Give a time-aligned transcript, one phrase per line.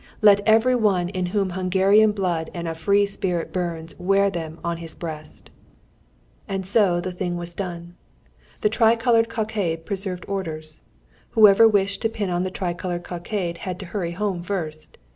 [0.23, 4.77] Let every one in whom Hungarian blood and a free spirit burns wear them on
[4.77, 5.51] his breast."
[6.47, 7.93] And so the thing was done.
[8.61, 10.63] The tricoloured cockade preserved order.
[11.37, 14.97] Whoever wished to pin on the tricoloured cockade had to hurry home first.